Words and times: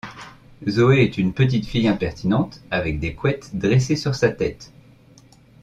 Zoé 0.67 1.03
est 1.03 1.19
une 1.19 1.31
petite 1.31 1.67
fille 1.67 1.87
impertinente, 1.87 2.59
avec 2.71 2.99
des 2.99 3.13
couettes 3.13 3.51
dressées 3.55 3.95
sur 3.95 4.15
sa 4.15 4.31
tête. 4.31 4.71